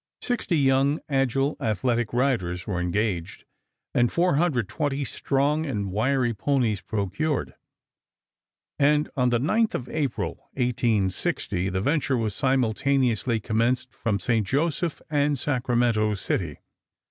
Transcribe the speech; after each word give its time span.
Sixty 0.23 0.57
young, 0.57 0.99
agile, 1.09 1.55
athletic 1.59 2.11
riders 2.11 2.65
were 2.65 2.79
engaged 2.79 3.45
and 3.93 4.11
420 4.11 5.05
strong 5.05 5.63
and 5.67 5.91
wiry 5.91 6.33
ponies 6.33 6.81
procured, 6.81 7.53
and 8.79 9.11
on 9.15 9.29
the 9.29 9.37
9th 9.39 9.75
of 9.75 9.87
April, 9.89 10.49
1860, 10.53 11.69
the 11.69 11.81
venture 11.81 12.17
was 12.17 12.33
simultaneously 12.33 13.39
commenced 13.39 13.93
from 13.93 14.17
St. 14.17 14.47
Joseph 14.47 15.03
and 15.11 15.37
Sacramento 15.37 16.15
City. 16.15 16.57